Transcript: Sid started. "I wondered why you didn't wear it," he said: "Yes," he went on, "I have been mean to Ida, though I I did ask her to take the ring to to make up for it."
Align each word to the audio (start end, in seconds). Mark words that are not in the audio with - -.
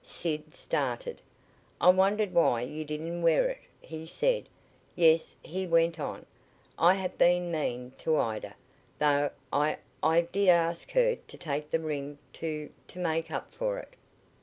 Sid 0.03 0.55
started. 0.55 1.21
"I 1.79 1.89
wondered 1.89 2.33
why 2.33 2.61
you 2.61 2.83
didn't 2.85 3.21
wear 3.21 3.47
it," 3.49 3.59
he 3.81 4.07
said: 4.07 4.49
"Yes," 4.95 5.35
he 5.43 5.67
went 5.67 5.99
on, 5.99 6.25
"I 6.79 6.95
have 6.95 7.19
been 7.19 7.51
mean 7.51 7.91
to 7.99 8.17
Ida, 8.17 8.55
though 8.97 9.29
I 9.53 9.77
I 10.01 10.21
did 10.21 10.49
ask 10.49 10.89
her 10.93 11.17
to 11.17 11.37
take 11.37 11.69
the 11.69 11.79
ring 11.79 12.17
to 12.33 12.71
to 12.87 12.97
make 12.97 13.29
up 13.29 13.53
for 13.53 13.77
it." 13.77 13.93